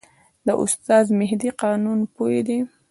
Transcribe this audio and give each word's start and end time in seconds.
دا 0.45 0.53
استاد 0.63 1.05
مهدي 1.19 1.49
قانونپوه 1.61 2.39
دی. 2.47 2.59